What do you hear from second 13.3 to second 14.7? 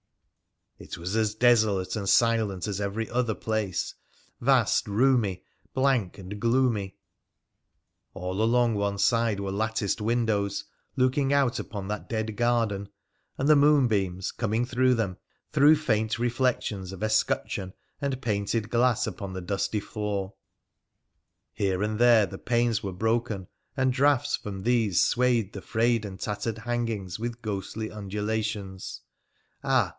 and the moon beams coming